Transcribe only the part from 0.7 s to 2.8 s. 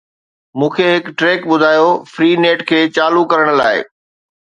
کي هڪ ٽريڪ ٻڌايو. FreeNet کي